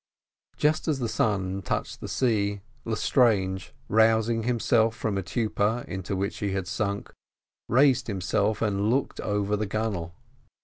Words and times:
Just 0.57 0.87
as 0.87 0.97
the 0.97 1.07
sun 1.07 1.61
touched 1.61 2.01
the 2.01 2.07
sea, 2.07 2.61
Lestrange, 2.85 3.71
rousing 3.87 4.41
himself 4.41 4.95
from 4.95 5.15
a 5.15 5.21
torpor 5.21 5.85
into 5.87 6.15
which 6.15 6.39
he 6.39 6.53
had 6.53 6.65
sunk, 6.67 7.13
raised 7.69 8.07
himself 8.07 8.63
and 8.63 8.89
looked 8.89 9.19
over 9.19 9.55
the 9.55 9.67
gunwale. 9.67 10.15